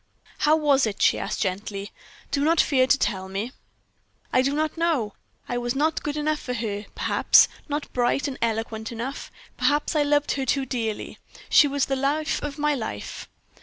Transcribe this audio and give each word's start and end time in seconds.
"How 0.39 0.55
was 0.55 0.87
it?" 0.87 0.99
she 0.99 1.19
asked, 1.19 1.41
gently. 1.41 1.91
"Do 2.31 2.43
not 2.43 2.59
fear 2.59 2.87
to 2.87 2.97
tell 2.97 3.29
me." 3.29 3.51
"I 4.33 4.41
do 4.41 4.51
not 4.51 4.75
know; 4.75 5.13
I 5.47 5.59
was 5.59 5.75
not 5.75 6.01
good 6.01 6.17
enough 6.17 6.39
for 6.39 6.55
her, 6.55 6.85
perhaps 6.95 7.47
not 7.69 7.93
bright 7.93 8.27
and 8.27 8.39
eloquent 8.41 8.91
enough. 8.91 9.29
Perhaps 9.57 9.95
I 9.95 10.01
loved 10.01 10.31
her 10.31 10.45
too 10.47 10.65
dearly. 10.65 11.19
She 11.51 11.67
was 11.67 11.85
the 11.85 11.95
life 11.95 12.41
of 12.41 12.57
my 12.57 12.73
life. 12.73 13.29